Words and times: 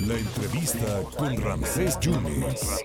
La 0.00 0.16
entrevista 0.16 1.02
con 1.16 1.36
Ramsés 1.40 1.98
Yunes. 2.00 2.84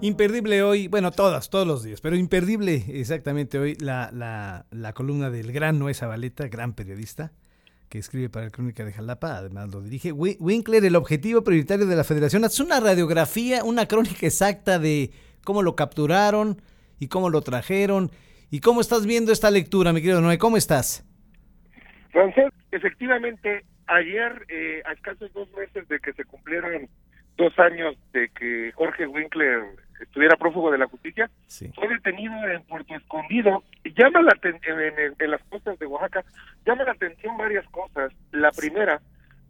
Imperdible 0.00 0.62
hoy, 0.62 0.88
bueno, 0.88 1.10
todas, 1.12 1.50
todos 1.50 1.66
los 1.66 1.82
días, 1.82 2.00
pero 2.00 2.16
imperdible 2.16 2.84
exactamente 2.88 3.58
hoy 3.58 3.74
la, 3.76 4.10
la, 4.12 4.66
la 4.70 4.92
columna 4.92 5.30
del 5.30 5.52
gran 5.52 5.78
Noé 5.78 5.94
Zabaleta, 5.94 6.48
gran 6.48 6.74
periodista, 6.74 7.32
que 7.88 7.98
escribe 7.98 8.28
para 8.28 8.46
el 8.46 8.52
Crónica 8.52 8.84
de 8.84 8.92
Jalapa, 8.92 9.36
además 9.36 9.70
lo 9.70 9.80
dirige. 9.80 10.12
Winkler, 10.12 10.84
el 10.84 10.96
objetivo 10.96 11.42
prioritario 11.44 11.86
de 11.86 11.96
la 11.96 12.04
federación, 12.04 12.44
es 12.44 12.58
una 12.60 12.80
radiografía, 12.80 13.64
una 13.64 13.86
crónica 13.86 14.26
exacta 14.26 14.78
de 14.78 15.10
cómo 15.44 15.62
lo 15.62 15.76
capturaron 15.76 16.60
y 16.98 17.08
cómo 17.08 17.30
lo 17.30 17.42
trajeron. 17.42 18.10
¿Y 18.50 18.60
cómo 18.60 18.80
estás 18.80 19.04
viendo 19.04 19.32
esta 19.32 19.50
lectura, 19.50 19.92
mi 19.92 20.00
querido 20.00 20.20
Noé? 20.20 20.38
¿Cómo 20.38 20.56
estás? 20.56 21.04
Francés, 22.14 22.52
efectivamente, 22.70 23.64
ayer, 23.88 24.46
eh, 24.48 24.82
a 24.86 24.92
escasos 24.92 25.32
dos 25.32 25.52
meses 25.52 25.88
de 25.88 25.98
que 25.98 26.12
se 26.12 26.24
cumplieron 26.24 26.88
dos 27.36 27.58
años 27.58 27.96
de 28.12 28.28
que 28.28 28.70
Jorge 28.76 29.08
Winkler 29.08 29.64
estuviera 30.00 30.36
prófugo 30.36 30.70
de 30.70 30.78
la 30.78 30.86
justicia, 30.86 31.28
fue 31.74 31.88
detenido 31.88 32.34
en 32.48 32.62
Puerto 32.62 32.94
Escondido. 32.94 33.64
Llama 33.96 34.22
la 34.22 34.38
en, 34.44 35.14
en, 35.18 35.30
las 35.30 35.42
costas 35.48 35.76
de 35.80 35.86
Oaxaca, 35.86 36.24
llama 36.64 36.84
la 36.84 36.92
atención 36.92 37.36
varias 37.36 37.66
cosas. 37.70 38.12
La 38.30 38.52
primera, 38.52 39.00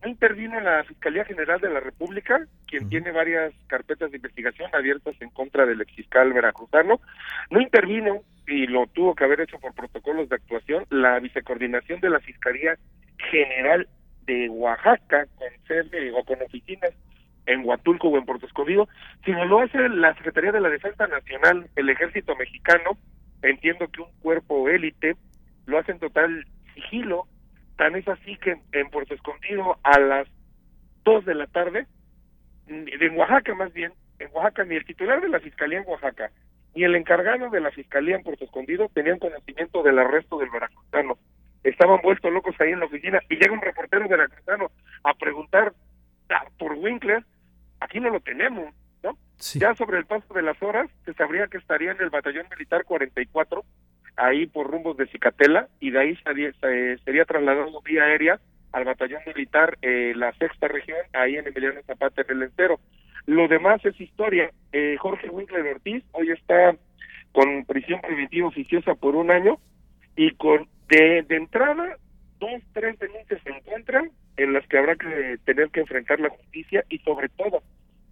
intervino 0.08 0.60
la 0.60 0.84
Fiscalía 0.84 1.24
General 1.24 1.60
de 1.60 1.70
la 1.70 1.80
República, 1.80 2.46
quien 2.66 2.88
tiene 2.88 3.12
varias 3.12 3.52
carpetas 3.66 4.10
de 4.10 4.16
investigación 4.16 4.70
abiertas 4.74 5.14
en 5.20 5.30
contra 5.30 5.66
del 5.66 5.80
exfiscal 5.80 6.32
veracruzano. 6.32 7.00
No 7.50 7.60
intervino, 7.60 8.22
y 8.46 8.66
lo 8.66 8.86
tuvo 8.88 9.14
que 9.14 9.24
haber 9.24 9.40
hecho 9.40 9.58
por 9.58 9.74
protocolos 9.74 10.28
de 10.28 10.36
actuación, 10.36 10.84
la 10.90 11.18
vicecoordinación 11.20 12.00
de 12.00 12.10
la 12.10 12.20
Fiscalía 12.20 12.77
General 13.30 13.88
de 14.27 14.48
Oaxaca, 14.48 15.27
con 15.36 15.48
sede 15.66 16.12
o 16.12 16.24
con 16.24 16.41
oficinas 16.42 16.92
en 17.46 17.64
Huatulco 17.64 18.08
o 18.08 18.18
en 18.18 18.24
Puerto 18.24 18.46
Escondido, 18.46 18.89
sino 19.24 19.44
lo 19.44 19.61
hace 19.61 19.89
la 19.89 20.14
Secretaría 20.14 20.52
de 20.52 20.61
la 20.61 20.70
Defensa 20.70 21.06
Nacional, 21.06 21.68
el 21.77 21.91
Ejército 21.91 22.34
Mexicano, 22.36 22.98
entiendo 23.42 23.89
que 23.89 24.00
un 24.00 24.08
cuerpo 24.20 24.68
élite, 24.68 25.16
lo 25.66 25.78
hace 25.78 25.92
en 25.92 25.98
total 25.98 26.46
sigilo, 26.74 27.27
tan 27.77 27.97
es 27.97 28.06
así 28.08 28.36
que 28.39 28.56
en 28.72 28.91
Puerto 28.91 29.14
Escondido 29.14 29.78
a 29.83 29.98
las 29.98 30.28
2 31.05 31.25
de 31.25 31.34
la 31.34 31.47
tarde, 31.47 31.86
en 32.67 33.19
Oaxaca 33.19 33.55
más 33.55 33.72
bien, 33.72 33.92
en 34.19 34.28
Oaxaca 34.33 34.64
ni 34.64 34.77
el 34.77 34.84
titular 34.84 35.20
de 35.20 35.28
la 35.28 35.41
Fiscalía 35.41 35.78
en 35.80 35.89
Oaxaca, 35.89 36.30
ni 36.75 36.84
el 36.84 36.95
encargado 36.97 37.50
de 37.50 37.61
la 37.61 37.70
Fiscalía 37.70 38.17
en 38.17 38.22
Puerto 38.22 38.45
Escondido 38.45 38.89
tenían 38.95 39.19
conocimiento 39.19 39.83
del 39.83 39.98
arresto 39.98 40.39
del 40.39 40.50
veracruzano. 40.50 41.19
Estaban 41.62 42.00
vueltos 42.02 42.33
locos 42.33 42.55
ahí 42.61 42.70
en 42.70 42.80
la 42.80 42.86
oficina 42.86 43.20
y 43.28 43.36
llega 43.36 43.52
un 43.52 43.62
reportero 43.62 44.08
veracruzano 44.08 44.70
a 45.02 45.14
preguntar 45.14 45.72
ah, 46.30 46.45
por 46.58 46.72
Winkler 46.72 47.25
aquí 47.80 48.00
no 48.00 48.11
lo 48.11 48.20
tenemos, 48.20 48.75
¿no? 49.02 49.17
Ya 49.55 49.75
sobre 49.75 49.98
el 49.98 50.06
paso 50.06 50.33
de 50.34 50.42
las 50.42 50.61
horas 50.62 50.91
se 51.05 51.14
sabría 51.14 51.47
que 51.48 51.58
estaría 51.58 51.92
en 51.92 52.00
el 52.00 52.11
batallón 52.11 52.47
militar 52.50 52.84
44, 52.84 53.64
ahí 54.17 54.47
por 54.47 54.70
rumbos 54.70 54.97
de 54.97 55.07
Cicatela, 55.07 55.69
y 55.81 55.91
de 55.91 56.01
ahí 56.01 56.17
sería, 56.25 56.53
sería 57.05 57.25
trasladado 57.25 57.81
vía 57.83 58.05
aérea 58.05 58.41
al 58.73 58.84
batallón 58.84 59.23
militar 59.27 59.79
eh, 59.83 60.12
la 60.17 60.33
sexta 60.33 60.69
región, 60.69 60.98
ahí 61.12 61.37
en 61.37 61.47
Emiliano 61.47 61.81
Zapata, 61.87 62.23
en 62.23 62.37
el 62.37 62.42
entero. 62.45 62.81
Lo 63.27 63.48
demás 63.48 63.85
es 63.85 63.98
historia. 64.01 64.51
Eh, 64.73 64.97
Jorge 64.98 65.31
Winkler 65.31 65.67
Ortiz 65.67 66.05
hoy 66.12 66.31
está 66.31 66.77
con 67.33 67.65
prisión 67.65 68.01
preventiva 68.01 68.48
oficiosa 68.48 68.95
por 68.95 69.15
un 69.15 69.31
año 69.31 69.59
y 70.17 70.33
con 70.33 70.69
de, 70.89 71.23
de 71.23 71.37
entrada 71.37 71.97
dos, 72.39 72.62
tres 72.73 72.98
denuncias 72.98 73.41
se 73.42 73.51
encuentran 73.51 74.11
en 74.37 74.53
las 74.53 74.67
que 74.67 74.79
habrá 74.79 74.97
que 74.97 75.39
tener 75.45 75.70
que 75.70 75.81
enfrentar 75.81 76.20
la 76.20 76.31
justicia 76.31 76.85
y 76.89 76.98
sobre 76.98 77.29
todo 77.31 77.62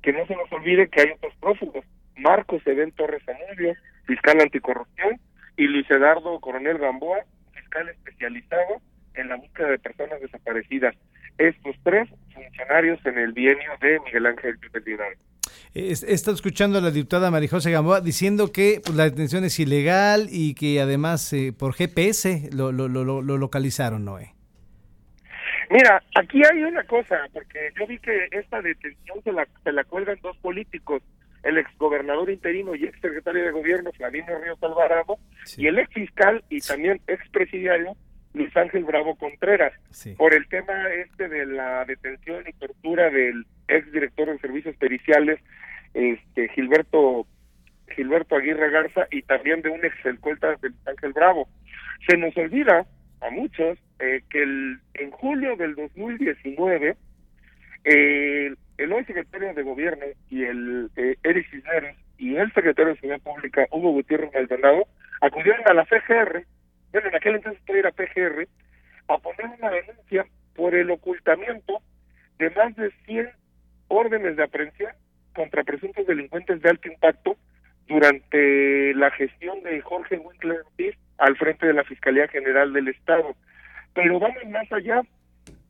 que 0.03 0.12
no 0.12 0.27
se 0.27 0.36
nos 0.36 0.50
olvide 0.53 0.89
que 0.89 1.03
hay 1.03 1.11
otros 1.11 1.34
prófugos, 1.41 1.85
Marcos 2.17 2.67
Edén 2.67 2.92
Torres 2.92 3.23
Amudio, 3.29 3.74
fiscal 4.07 4.41
anticorrupción, 4.41 5.20
y 5.57 5.67
Luis 5.67 5.90
Eduardo 5.90 6.39
Coronel 6.40 6.79
Gamboa, 6.79 7.18
fiscal 7.52 7.89
especializado 7.89 8.80
en 9.14 9.29
la 9.29 9.36
búsqueda 9.36 9.68
de 9.68 9.79
personas 9.79 10.20
desaparecidas. 10.20 10.95
Estos 11.39 11.77
tres 11.83 12.08
funcionarios 12.33 13.05
en 13.07 13.18
el 13.18 13.33
bienio 13.33 13.70
de 13.80 13.98
Miguel 14.01 14.27
Ángel 14.27 14.58
Pérez 14.58 15.18
He 15.74 15.92
estado 15.92 16.35
escuchando 16.35 16.79
a 16.79 16.83
la 16.83 16.91
diputada 16.91 17.30
Marijose 17.30 17.70
Gamboa 17.70 18.01
diciendo 18.01 18.52
que 18.52 18.80
pues, 18.85 18.96
la 18.96 19.05
detención 19.05 19.45
es 19.45 19.58
ilegal 19.58 20.27
y 20.30 20.55
que 20.55 20.80
además 20.80 21.33
eh, 21.33 21.52
por 21.58 21.74
GPS 21.74 22.51
lo, 22.52 22.73
lo, 22.73 22.89
lo, 22.89 23.05
lo 23.05 23.39
localizaron, 23.39 24.05
Noé. 24.05 24.35
Mira, 25.73 26.02
aquí 26.17 26.42
hay 26.45 26.62
una 26.64 26.85
cosa, 26.85 27.17
porque 27.33 27.73
yo 27.79 27.86
vi 27.86 27.98
que 27.98 28.29
esta 28.30 28.61
detención 28.61 29.23
se 29.24 29.33
la, 29.33 29.48
se 29.64 29.73
la 29.73 29.85
cuelgan 29.85 30.18
dos 30.23 30.36
políticos, 30.36 31.02
el 31.42 31.58
exgobernador 31.58 32.30
interino 32.30 32.75
y 32.75 32.85
exsecretario 32.85 33.45
de 33.45 33.51
gobierno, 33.51 33.92
Flavino 33.92 34.39
Ríos 34.39 34.63
Alvarado, 34.63 35.19
y 35.57 35.67
el 35.67 35.79
exfiscal 35.79 36.45
y 36.48 36.61
también 36.61 37.01
expresidiario, 37.07 37.97
Luis 38.35 38.57
Ángel 38.57 38.85
Bravo 38.85 39.17
Contreras, 39.17 39.73
por 40.17 40.33
el 40.33 40.48
tema 40.48 40.89
este 40.95 41.29
de 41.29 41.47
la 41.47 41.85
detención 41.85 42.45
y 42.48 42.53
tortura 42.55 43.11
del 43.11 43.45
exdirector 43.69 44.30
de 44.30 44.39
servicios 44.39 44.77
periciales, 44.77 45.41
este 45.95 46.48
Gilberto 46.51 47.27
Gilberto 47.95 48.36
Aguirre 48.36 48.70
Garza, 48.70 49.07
y 49.11 49.23
también 49.23 49.61
de 49.61 49.69
un 49.69 49.85
ex 49.85 49.95
de 50.03 50.13
Luis 50.13 50.86
Ángel 50.86 51.13
Bravo. 51.13 51.48
Se 52.09 52.17
nos 52.17 52.35
olvida 52.36 52.86
a 53.20 53.30
muchos 53.30 53.79
eh, 53.98 54.23
que 54.30 54.42
el, 54.42 54.80
en 54.95 55.11
julio 55.11 55.57
del 55.57 55.74
2019 55.74 56.97
eh, 57.85 58.55
el 58.82 58.92
hoy 58.92 59.04
secretario 59.04 59.54
de 59.54 59.62
gobierno 59.62 60.04
y 60.28 60.44
el 60.44 60.90
eh, 60.96 61.16
Eric 61.22 61.48
Cisneros 61.50 61.96
y 62.18 62.36
el 62.36 62.52
secretario 62.52 62.92
de 62.92 63.00
Seguridad 63.00 63.22
Pública 63.22 63.66
Hugo 63.70 63.92
Gutiérrez 63.92 64.32
Maldonado 64.34 64.86
acudieron 65.20 65.62
a 65.66 65.74
la 65.74 65.84
PGR, 65.84 66.44
bueno 66.90 67.08
en 67.08 67.14
aquel 67.14 67.36
entonces 67.36 67.62
era 67.68 67.92
PGR, 67.92 68.48
a 69.08 69.18
poner 69.18 69.46
una 69.58 69.70
denuncia 69.70 70.26
por 70.54 70.74
el 70.74 70.90
ocultamiento 70.90 71.80
de 72.38 72.50
más 72.50 72.74
de 72.76 72.90
100 73.06 73.30
órdenes 73.88 74.36
de 74.36 74.42
aprehensión 74.42 74.92
contra 75.34 75.62
presuntos 75.62 76.06
delincuentes 76.06 76.60
de 76.60 76.70
alto 76.70 76.88
impacto 76.88 77.36
durante 77.86 78.94
la 78.94 79.10
gestión 79.12 79.62
de 79.62 79.80
Jorge 79.80 80.18
Winkler 80.18 80.62
al 81.18 81.36
frente 81.36 81.66
de 81.66 81.74
la 81.74 81.84
Fiscalía 81.84 82.26
General 82.28 82.72
del 82.72 82.88
Estado. 82.88 83.36
Pero 83.94 84.18
vamos 84.18 84.44
más 84.48 84.70
allá. 84.72 85.02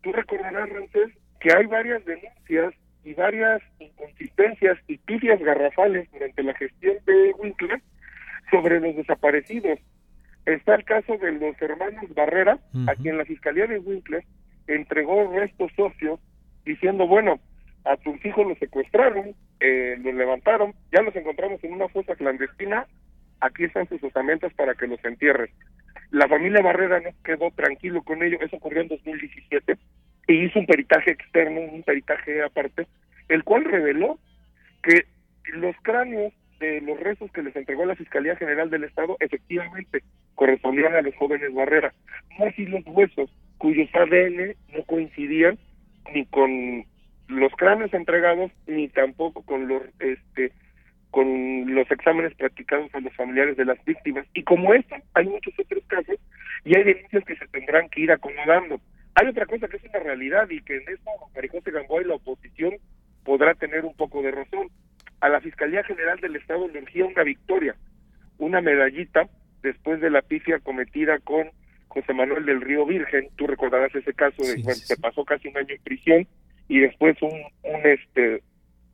Tú 0.03 0.13
recordarás, 0.13 0.69
Rancés, 0.69 1.11
que 1.41 1.53
hay 1.53 1.67
varias 1.67 2.05
denuncias 2.05 2.75
y 3.05 3.15
varias 3.15 3.63
inconsistencias 3.79 4.79
y 4.87 4.99
pifias 4.99 5.41
garrafales 5.41 6.11
durante 6.13 6.43
la 6.43 6.55
gestión 6.55 6.97
de 7.07 7.33
Winkler 7.39 7.81
sobre 8.51 8.81
los 8.81 8.97
desaparecidos. 8.97 9.79
Está 10.47 10.75
el 10.75 10.85
caso 10.85 11.17
de 11.19 11.33
los 11.33 11.61
hermanos 11.61 12.15
Barrera, 12.15 12.59
a 12.87 12.95
quien 12.95 13.19
la 13.19 13.25
Fiscalía 13.25 13.67
de 13.67 13.79
Winkler 13.79 14.25
entregó 14.67 15.33
restos 15.33 15.71
socios 15.77 16.21
diciendo, 16.65 17.07
bueno, 17.07 17.41
a 17.85 17.97
tus 17.97 18.25
hijos 18.25 18.47
los 18.47 18.59
secuestraron, 18.59 19.35
eh, 19.61 19.97
los 20.03 20.15
levantaron, 20.15 20.75
ya 20.93 21.03
los 21.03 21.15
encontramos 21.17 21.63
en 21.65 21.73
una 21.73 21.89
fosa 21.89 22.15
clandestina, 22.15 22.87
aquí 23.41 23.65
están 23.65 23.89
sus 23.89 24.03
osamentas 24.03 24.53
para 24.55 24.75
que 24.75 24.87
los 24.87 25.05
entierres. 25.05 25.51
La 26.11 26.29
familia 26.29 26.63
Barrera 26.63 27.01
no 27.01 27.11
quedó 27.25 27.51
tranquilo 27.51 28.03
con 28.03 28.23
ello, 28.23 28.39
eso 28.41 28.57
ocurrió 28.57 28.83
en 28.83 28.89
2017, 28.89 29.77
y 30.27 30.45
hizo 30.45 30.59
un 30.59 30.67
peritaje 30.67 31.11
externo, 31.11 31.61
un 31.61 31.83
peritaje 31.83 32.43
aparte, 32.43 32.87
el 33.29 33.45
cual 33.45 33.65
reveló 33.65 34.19
que 34.83 35.07
los 35.53 35.75
cráneos 35.83 36.33
de 36.61 36.81
los 36.81 36.99
restos 37.01 37.31
que 37.33 37.43
les 37.43 37.55
entregó 37.57 37.85
la 37.85 37.97
Fiscalía 37.97 38.37
General 38.37 38.71
del 38.71 38.85
Estado 38.85 39.17
efectivamente 39.21 40.03
correspondían 40.35 40.95
a 40.95 41.03
los 41.03 41.15
jóvenes 41.17 41.53
Barrera, 41.53 41.93
no 42.39 42.47
así 42.47 42.67
los 42.67 42.87
huesos, 42.87 43.31
cuyos 43.59 43.89
ADN 43.95 44.55
no 44.75 44.85
coincidían 44.85 45.59
ni 46.15 46.25
con 46.27 46.85
los 47.29 47.53
cráneos 47.53 47.93
entregados 47.95 48.51
ni 48.67 48.89
tampoco 48.89 49.43
con 49.43 49.69
los 49.69 49.83
este 50.01 50.53
con 51.11 51.75
los 51.75 51.91
exámenes 51.91 52.35
practicados 52.35 52.93
a 52.95 53.01
los 53.01 53.15
familiares 53.15 53.57
de 53.59 53.67
las 53.67 53.83
víctimas. 53.85 54.27
Y 54.33 54.43
como 54.45 54.73
esto 54.73 54.97
hay 55.13 55.27
muchos 55.27 55.53
otros 55.59 55.85
casos 55.87 56.17
y 56.65 56.75
hay 56.75 56.85
denuncias 56.85 57.25
que 57.25 57.37
se 57.37 57.47
tendrán 57.49 57.89
que 57.91 58.01
ir 58.01 58.13
acomodando 58.13 58.81
hay 59.15 59.27
otra 59.27 59.47
cosa 59.47 59.69
que 59.69 59.77
es 59.77 59.85
una 59.85 60.01
realidad 60.01 60.49
y 60.51 60.63
que 60.63 60.77
en 60.77 60.89
esto 60.89 61.11
Marijose 61.35 61.71
Gamboa 61.71 62.03
y 62.03 62.07
la 62.07 62.15
oposición 62.15 62.75
podrá 63.25 63.55
tener 63.55 63.85
un 63.85 63.95
poco 63.95 64.23
de 64.23 64.31
razón. 64.31 64.69
A 65.21 65.29
la 65.29 65.41
Fiscalía 65.41 65.85
General 65.85 66.19
del 66.21 66.37
Estado 66.37 66.67
le 66.69 66.83
urgía 66.83 67.05
una 67.05 67.23
victoria 67.23 67.77
una 68.43 68.61
medallita 68.61 69.29
después 69.63 70.01
de 70.01 70.11
la 70.11 70.23
pifia 70.23 70.59
cometida 70.59 71.19
con 71.21 71.51
José 71.89 72.13
Manuel 72.13 72.45
del 72.45 72.61
Río 72.61 72.85
Virgen. 72.85 73.29
Tú 73.37 73.47
recordarás 73.47 73.95
ese 73.95 74.15
caso 74.15 74.43
de 74.43 74.63
cuando 74.63 74.75
se 74.75 74.97
pasó 74.97 75.25
casi 75.25 75.49
un 75.49 75.57
año 75.57 75.75
en 75.75 75.83
prisión 75.83 76.27
y 76.69 76.81
después 76.81 77.17
un, 77.23 77.31
un 77.31 77.81
este 77.85 78.43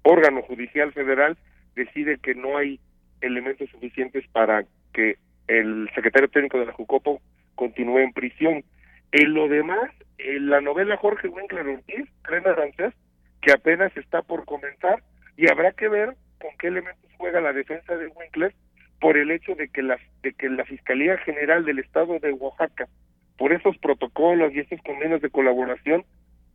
órgano 0.02 0.42
judicial 0.42 0.92
federal 0.92 1.38
decide 1.74 2.18
que 2.18 2.34
no 2.34 2.58
hay 2.58 2.78
elementos 3.20 3.70
suficientes 3.70 4.26
para 4.32 4.64
que 4.92 5.16
el 5.46 5.88
secretario 5.94 6.28
técnico 6.28 6.58
de 6.58 6.66
la 6.66 6.72
Jucopo 6.72 7.22
continúe 7.54 8.00
en 8.00 8.12
prisión. 8.12 8.64
En 9.12 9.34
lo 9.34 9.48
demás, 9.48 9.90
la 10.18 10.60
novela 10.60 10.96
Jorge 10.96 11.28
Winkler 11.28 11.66
Ortiz, 11.66 12.08
Crena 12.22 12.50
Arancés, 12.50 12.94
que 13.40 13.52
apenas 13.52 13.96
está 13.96 14.22
por 14.22 14.44
comenzar, 14.44 15.02
y 15.36 15.50
habrá 15.50 15.72
que 15.72 15.88
ver 15.88 16.16
con 16.40 16.50
qué 16.58 16.68
elementos 16.68 17.10
juega 17.16 17.40
la 17.40 17.52
defensa 17.52 17.96
de 17.96 18.08
Winkler 18.08 18.54
por 19.00 19.16
el 19.16 19.30
hecho 19.30 19.54
de 19.54 19.68
que 19.68 19.82
la, 19.82 19.98
de 20.22 20.32
que 20.32 20.48
la 20.48 20.64
Fiscalía 20.64 21.16
General 21.18 21.64
del 21.64 21.78
Estado 21.78 22.18
de 22.18 22.32
Oaxaca, 22.32 22.88
por 23.36 23.52
esos 23.52 23.78
protocolos 23.78 24.52
y 24.52 24.60
esos 24.60 24.80
convenios 24.82 25.22
de 25.22 25.30
colaboración, 25.30 26.04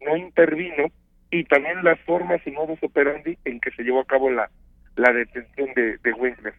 no 0.02 0.18
intervino, 0.18 0.88
y 1.32 1.46
también 1.46 1.84
las 1.84 2.00
formas 2.02 2.42
y 2.46 2.52
modos 2.52 2.78
operandi 2.84 3.38
en 3.46 3.60
que 3.60 3.72
se 3.72 3.84
llevó 3.84 4.02
a 4.02 4.06
cabo 4.06 4.30
la, 4.30 4.52
la 4.96 5.12
detención 5.14 5.74
de, 5.74 5.98
de 5.98 6.14
Winkler. 6.14 6.54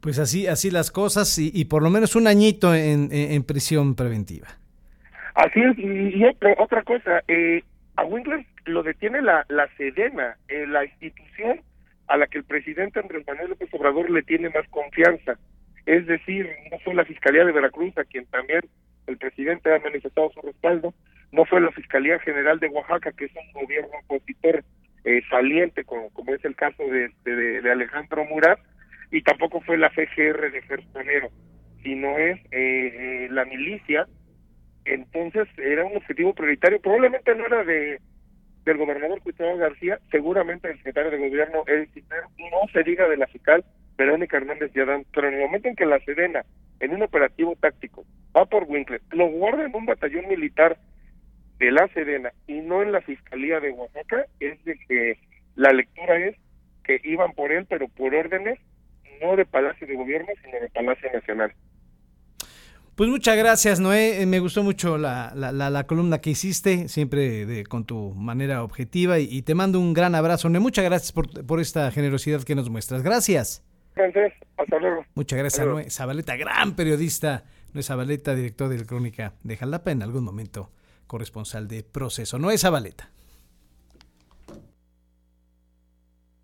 Pues 0.00 0.18
así, 0.18 0.48
así 0.48 0.70
las 0.70 0.90
cosas, 0.90 1.38
y, 1.38 1.52
y 1.54 1.66
por 1.66 1.82
lo 1.82 1.90
menos 1.90 2.16
un 2.16 2.26
añito 2.26 2.74
en, 2.74 3.08
en, 3.12 3.44
prisión 3.44 3.94
preventiva. 3.94 4.48
Así 5.34 5.60
es, 5.60 5.78
y, 5.78 6.24
otra, 6.24 6.54
otra 6.58 6.82
cosa, 6.82 7.22
eh, 7.28 7.62
a 7.96 8.04
Winkler 8.04 8.44
lo 8.66 8.82
detiene 8.82 9.22
la, 9.22 9.44
la 9.48 9.68
Sedena, 9.76 10.36
eh, 10.48 10.66
la 10.66 10.84
institución 10.84 11.60
a 12.08 12.16
la 12.16 12.26
que 12.26 12.38
el 12.38 12.44
presidente 12.44 13.00
Andrés 13.00 13.26
Manuel 13.26 13.50
López 13.50 13.68
Obrador 13.72 14.10
le 14.10 14.22
tiene 14.22 14.50
más 14.50 14.68
confianza. 14.68 15.38
Es 15.86 16.06
decir, 16.06 16.48
no 16.70 16.78
fue 16.80 16.94
la 16.94 17.04
Fiscalía 17.04 17.44
de 17.44 17.52
Veracruz 17.52 17.96
a 17.98 18.04
quien 18.04 18.26
también 18.26 18.60
el 19.06 19.16
presidente 19.16 19.74
ha 19.74 19.78
manifestado 19.80 20.30
su 20.30 20.40
respaldo, 20.42 20.94
no 21.32 21.44
fue 21.46 21.60
la 21.60 21.72
Fiscalía 21.72 22.18
General 22.20 22.60
de 22.60 22.68
Oaxaca, 22.68 23.12
que 23.12 23.24
es 23.24 23.32
un 23.34 23.62
gobierno 23.62 23.90
opositor 24.04 24.62
eh, 25.04 25.22
saliente, 25.28 25.84
como, 25.84 26.10
como 26.10 26.34
es 26.34 26.44
el 26.44 26.54
caso 26.54 26.84
de, 26.84 27.10
de, 27.24 27.70
Alejandro 27.70 28.24
Murat, 28.26 28.60
y 29.10 29.22
tampoco 29.22 29.60
fue 29.62 29.76
la 29.76 29.90
FGR 29.90 30.52
de 30.52 30.62
Gersonero, 30.62 31.30
sino 31.82 32.16
es 32.18 32.38
eh, 32.52 33.28
la 33.30 33.44
milicia. 33.44 34.06
Entonces 34.84 35.48
era 35.58 35.84
un 35.84 35.96
objetivo 35.96 36.34
prioritario, 36.34 36.80
probablemente 36.80 37.34
no 37.34 37.46
era 37.46 37.64
de 37.64 38.00
del 38.64 38.76
gobernador 38.76 39.20
Gustavo 39.24 39.56
García, 39.56 39.98
seguramente 40.10 40.70
el 40.70 40.76
secretario 40.76 41.10
de 41.10 41.18
gobierno 41.18 41.64
Eric 41.66 41.90
no 42.38 42.72
se 42.72 42.84
diga 42.84 43.08
de 43.08 43.16
la 43.16 43.26
fiscal 43.26 43.64
Verónica 43.96 44.36
Hernández 44.36 44.70
Adán, 44.76 45.04
pero 45.12 45.28
en 45.28 45.34
el 45.34 45.40
momento 45.40 45.68
en 45.68 45.74
que 45.74 45.84
la 45.84 45.98
Sedena, 46.00 46.44
en 46.80 46.94
un 46.94 47.02
operativo 47.02 47.56
táctico, 47.56 48.04
va 48.36 48.44
por 48.46 48.64
Winkler, 48.64 49.00
lo 49.10 49.26
guarda 49.28 49.64
en 49.64 49.74
un 49.74 49.86
batallón 49.86 50.28
militar 50.28 50.78
de 51.58 51.70
la 51.72 51.88
Sedena 51.88 52.32
y 52.46 52.60
no 52.60 52.82
en 52.82 52.92
la 52.92 53.00
Fiscalía 53.00 53.60
de 53.60 53.72
Oaxaca, 53.72 54.26
es 54.40 54.62
de 54.64 54.78
que 54.88 55.18
la 55.56 55.72
lectura 55.72 56.16
es 56.18 56.36
que 56.84 57.00
iban 57.04 57.32
por 57.32 57.52
él, 57.52 57.66
pero 57.68 57.88
por 57.88 58.14
órdenes 58.14 58.58
no 59.20 59.36
de 59.36 59.44
Palacio 59.44 59.86
de 59.86 59.94
Gobierno, 59.94 60.28
sino 60.44 60.58
de 60.60 60.68
Palacio 60.70 61.12
Nacional. 61.12 61.52
Pues 63.02 63.10
muchas 63.10 63.36
gracias, 63.36 63.80
Noé. 63.80 64.22
Eh, 64.22 64.26
me 64.26 64.38
gustó 64.38 64.62
mucho 64.62 64.96
la, 64.96 65.32
la, 65.34 65.50
la, 65.50 65.86
columna 65.88 66.20
que 66.20 66.30
hiciste, 66.30 66.86
siempre 66.86 67.46
de, 67.46 67.66
con 67.66 67.84
tu 67.84 68.14
manera 68.14 68.62
objetiva, 68.62 69.18
y, 69.18 69.42
te 69.42 69.56
mando 69.56 69.80
un 69.80 69.92
gran 69.92 70.14
abrazo, 70.14 70.48
Noé. 70.48 70.60
Muchas 70.60 70.84
gracias 70.84 71.10
por, 71.10 71.44
por 71.44 71.58
esta 71.58 71.90
generosidad 71.90 72.44
que 72.44 72.54
nos 72.54 72.70
muestras. 72.70 73.02
Gracias. 73.02 73.64
Gracias, 73.96 74.34
hasta 74.56 74.78
luego. 74.78 75.04
Muchas 75.16 75.36
gracias, 75.36 75.66
Noé 75.66 75.90
Zabaleta, 75.90 76.36
gran 76.36 76.76
periodista. 76.76 77.42
Noé 77.72 77.82
Zabaleta, 77.82 78.36
director 78.36 78.68
de 78.68 78.86
Crónica 78.86 79.34
de 79.42 79.56
Jalapa, 79.56 79.90
en 79.90 80.04
algún 80.04 80.22
momento 80.22 80.70
corresponsal 81.08 81.66
de 81.66 81.82
Proceso. 81.82 82.38
Noé 82.38 82.56
Zabaleta. 82.56 83.10